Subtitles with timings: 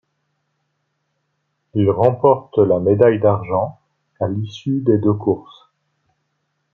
[1.75, 3.79] Il remporte la médaille d'argent
[4.19, 5.69] à l'issue des deux courses.